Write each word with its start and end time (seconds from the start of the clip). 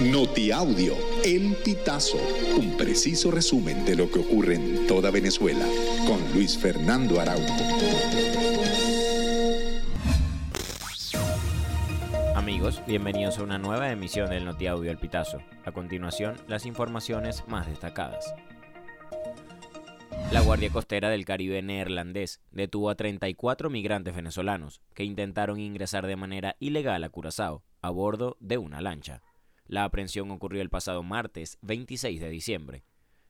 Notiaudio, 0.00 0.96
El 1.24 1.54
Pitazo, 1.64 2.18
un 2.58 2.76
preciso 2.76 3.30
resumen 3.30 3.84
de 3.84 3.94
lo 3.94 4.10
que 4.10 4.18
ocurre 4.18 4.56
en 4.56 4.88
toda 4.88 5.12
Venezuela, 5.12 5.64
con 6.04 6.20
Luis 6.34 6.58
Fernando 6.58 7.20
Araújo. 7.20 7.54
Amigos, 12.34 12.82
bienvenidos 12.88 13.38
a 13.38 13.44
una 13.44 13.58
nueva 13.58 13.92
emisión 13.92 14.28
del 14.30 14.44
Notiaudio 14.44 14.90
El 14.90 14.98
Pitazo. 14.98 15.38
A 15.64 15.70
continuación, 15.70 16.36
las 16.48 16.66
informaciones 16.66 17.44
más 17.46 17.68
destacadas. 17.68 18.34
La 20.32 20.40
Guardia 20.40 20.70
Costera 20.70 21.08
del 21.08 21.24
Caribe 21.24 21.62
neerlandés 21.62 22.40
detuvo 22.50 22.90
a 22.90 22.96
34 22.96 23.70
migrantes 23.70 24.16
venezolanos 24.16 24.80
que 24.92 25.04
intentaron 25.04 25.60
ingresar 25.60 26.08
de 26.08 26.16
manera 26.16 26.56
ilegal 26.58 27.04
a 27.04 27.08
Curazao 27.10 27.62
a 27.80 27.90
bordo 27.90 28.36
de 28.40 28.58
una 28.58 28.80
lancha. 28.80 29.22
La 29.66 29.84
aprehensión 29.84 30.30
ocurrió 30.30 30.60
el 30.60 30.68
pasado 30.68 31.02
martes 31.02 31.58
26 31.62 32.20
de 32.20 32.28
diciembre. 32.28 32.84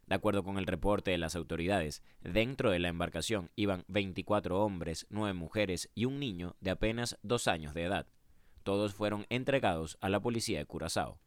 De 0.06 0.16
acuerdo 0.16 0.42
con 0.42 0.58
el 0.58 0.66
reporte 0.66 1.12
de 1.12 1.18
las 1.18 1.36
autoridades, 1.36 2.02
dentro 2.20 2.70
de 2.70 2.78
la 2.78 2.88
embarcación 2.88 3.50
iban 3.54 3.84
24 3.88 4.60
hombres, 4.60 5.06
9 5.10 5.32
mujeres 5.32 5.90
y 5.94 6.04
un 6.04 6.18
niño 6.18 6.56
de 6.60 6.70
apenas 6.70 7.18
dos 7.22 7.48
años 7.48 7.72
de 7.72 7.84
edad. 7.84 8.06
Todos 8.64 8.94
fueron 8.94 9.26
entregados 9.28 9.96
a 10.00 10.08
la 10.08 10.20
policía 10.20 10.58
de 10.58 10.66
Curazao. 10.66 11.20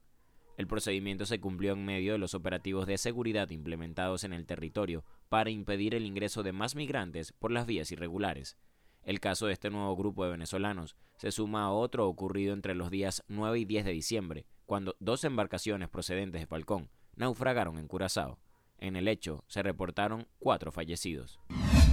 El 0.58 0.68
procedimiento 0.68 1.26
se 1.26 1.40
cumplió 1.40 1.74
en 1.74 1.86
medio 1.86 2.14
de 2.14 2.18
los 2.18 2.34
operativos 2.34 2.86
de 2.86 2.98
seguridad 2.98 3.50
implementados 3.52 4.24
en 4.24 4.34
el 4.34 4.46
territorio 4.46 5.06
para 5.30 5.52
impedir 5.52 5.96
el 5.96 6.06
ingreso 6.06 6.44
de 6.44 6.52
más 6.52 6.76
migrantes 6.76 7.32
por 7.32 7.52
las 7.52 7.66
vías 7.66 7.92
irregulares. 7.92 8.58
El 9.04 9.20
caso 9.20 9.48
de 9.48 9.54
este 9.54 9.70
nuevo 9.70 9.96
grupo 9.96 10.26
de 10.26 10.32
venezolanos 10.32 10.96
se 11.18 11.32
suma 11.32 11.64
a 11.64 11.72
otro 11.72 12.08
ocurrido 12.08 12.54
entre 12.54 12.76
los 12.76 12.92
días 12.92 13.24
9 13.28 13.60
y 13.60 13.66
10 13.66 13.86
de 13.86 13.92
diciembre, 13.92 14.46
cuando 14.68 14.96
dos 15.00 15.24
embarcaciones 15.24 15.90
procedentes 15.90 16.42
de 16.42 16.46
Falcón 16.46 16.90
naufragaron 17.16 17.80
en 17.80 17.88
Curazao. 17.88 18.38
En 18.78 18.96
el 18.96 19.08
hecho 19.08 19.44
se 19.48 19.64
reportaron 19.64 20.28
cuatro 20.38 20.72
fallecidos. 20.72 21.40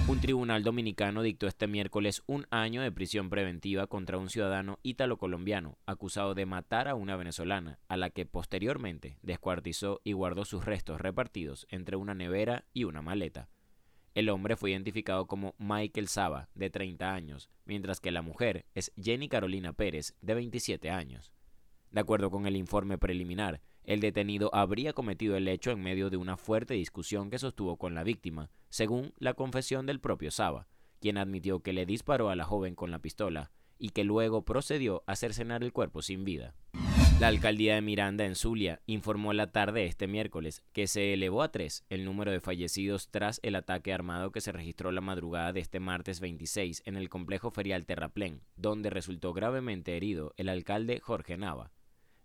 Un 0.07 0.19
tribunal 0.19 0.63
dominicano 0.63 1.23
dictó 1.23 1.47
este 1.47 1.65
miércoles 1.65 2.21
un 2.27 2.45
año 2.51 2.83
de 2.83 2.91
prisión 2.91 3.31
preventiva 3.31 3.87
contra 3.87 4.19
un 4.19 4.29
ciudadano 4.29 4.77
ítalo-colombiano 4.83 5.79
acusado 5.87 6.35
de 6.35 6.45
matar 6.45 6.87
a 6.87 6.93
una 6.93 7.15
venezolana, 7.15 7.79
a 7.87 7.97
la 7.97 8.11
que 8.11 8.27
posteriormente 8.27 9.17
descuartizó 9.23 10.01
y 10.03 10.11
guardó 10.11 10.45
sus 10.45 10.63
restos 10.63 11.01
repartidos 11.01 11.65
entre 11.71 11.95
una 11.95 12.13
nevera 12.13 12.65
y 12.71 12.83
una 12.83 13.01
maleta. 13.01 13.49
El 14.13 14.29
hombre 14.29 14.55
fue 14.57 14.71
identificado 14.71 15.25
como 15.27 15.55
Michael 15.57 16.07
Saba, 16.07 16.49
de 16.53 16.69
30 16.69 17.13
años, 17.13 17.49
mientras 17.65 17.99
que 17.99 18.11
la 18.11 18.21
mujer 18.21 18.65
es 18.75 18.91
Jenny 19.01 19.27
Carolina 19.27 19.73
Pérez, 19.73 20.13
de 20.21 20.35
27 20.35 20.91
años. 20.91 21.34
De 21.91 22.01
acuerdo 22.01 22.29
con 22.29 22.45
el 22.45 22.55
informe 22.55 22.97
preliminar, 22.97 23.61
el 23.83 23.99
detenido 23.99 24.49
habría 24.53 24.93
cometido 24.93 25.35
el 25.37 25.47
hecho 25.47 25.71
en 25.71 25.81
medio 25.81 26.09
de 26.09 26.17
una 26.17 26.37
fuerte 26.37 26.73
discusión 26.73 27.29
que 27.29 27.39
sostuvo 27.39 27.77
con 27.77 27.93
la 27.93 28.03
víctima, 28.03 28.49
según 28.69 29.13
la 29.17 29.33
confesión 29.33 29.85
del 29.85 29.99
propio 29.99 30.31
Saba, 30.31 30.67
quien 30.99 31.17
admitió 31.17 31.59
que 31.59 31.73
le 31.73 31.85
disparó 31.85 32.29
a 32.29 32.35
la 32.35 32.45
joven 32.45 32.75
con 32.75 32.91
la 32.91 32.99
pistola 32.99 33.51
y 33.77 33.89
que 33.89 34.03
luego 34.03 34.43
procedió 34.43 35.03
a 35.05 35.15
cercenar 35.15 35.63
el 35.63 35.73
cuerpo 35.73 36.01
sin 36.01 36.23
vida. 36.25 36.55
La 37.17 37.29
alcaldía 37.29 37.75
de 37.75 37.81
Miranda 37.81 38.25
en 38.25 38.35
Zulia 38.35 38.81
informó 38.87 39.31
la 39.31 39.53
tarde 39.53 39.85
este 39.85 40.05
miércoles 40.05 40.63
que 40.73 40.85
se 40.85 41.13
elevó 41.13 41.43
a 41.43 41.51
tres 41.51 41.85
el 41.89 42.03
número 42.03 42.29
de 42.29 42.41
fallecidos 42.41 43.09
tras 43.09 43.39
el 43.41 43.55
ataque 43.55 43.93
armado 43.93 44.33
que 44.33 44.41
se 44.41 44.51
registró 44.51 44.91
la 44.91 44.99
madrugada 44.99 45.53
de 45.53 45.61
este 45.61 45.79
martes 45.79 46.19
26 46.19 46.83
en 46.85 46.97
el 46.97 47.07
complejo 47.07 47.51
ferial 47.51 47.85
Terraplén, 47.85 48.41
donde 48.57 48.89
resultó 48.89 49.31
gravemente 49.31 49.95
herido 49.95 50.33
el 50.35 50.49
alcalde 50.49 50.99
Jorge 50.99 51.37
Nava. 51.37 51.71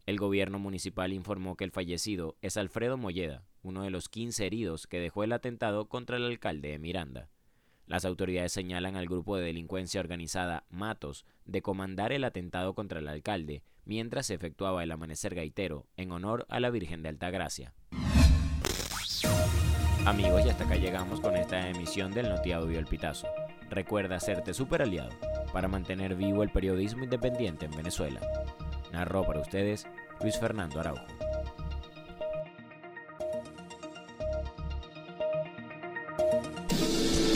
El 0.06 0.18
gobierno 0.18 0.58
municipal 0.58 1.12
informó 1.12 1.56
que 1.56 1.62
el 1.62 1.70
fallecido 1.70 2.36
es 2.42 2.56
Alfredo 2.56 2.96
Molleda, 2.96 3.44
uno 3.62 3.84
de 3.84 3.90
los 3.90 4.08
15 4.08 4.44
heridos 4.44 4.88
que 4.88 4.98
dejó 4.98 5.22
el 5.22 5.32
atentado 5.32 5.88
contra 5.88 6.16
el 6.16 6.24
alcalde 6.24 6.70
de 6.70 6.80
Miranda. 6.80 7.28
Las 7.90 8.04
autoridades 8.04 8.52
señalan 8.52 8.94
al 8.94 9.06
grupo 9.06 9.36
de 9.36 9.44
delincuencia 9.44 10.00
organizada 10.00 10.62
Matos 10.70 11.26
de 11.44 11.60
comandar 11.60 12.12
el 12.12 12.22
atentado 12.22 12.72
contra 12.72 13.00
el 13.00 13.08
alcalde 13.08 13.64
mientras 13.84 14.26
se 14.26 14.34
efectuaba 14.34 14.84
el 14.84 14.92
amanecer 14.92 15.34
gaitero 15.34 15.88
en 15.96 16.12
honor 16.12 16.46
a 16.48 16.60
la 16.60 16.70
Virgen 16.70 17.02
de 17.02 17.08
Altagracia. 17.08 17.74
Amigos, 20.06 20.46
y 20.46 20.50
hasta 20.50 20.66
acá 20.66 20.76
llegamos 20.76 21.20
con 21.20 21.34
esta 21.34 21.68
emisión 21.68 22.12
del 22.12 22.28
Notiaudio 22.28 22.78
El 22.78 22.86
Pitazo. 22.86 23.26
Recuerda 23.70 24.14
hacerte 24.14 24.54
super 24.54 24.82
aliado 24.82 25.10
para 25.52 25.66
mantener 25.66 26.14
vivo 26.14 26.44
el 26.44 26.50
periodismo 26.50 27.02
independiente 27.02 27.66
en 27.66 27.72
Venezuela. 27.72 28.20
Narró 28.92 29.26
para 29.26 29.40
ustedes 29.40 29.88
Luis 30.20 30.38
Fernando 30.38 30.78
Araujo. 30.78 31.29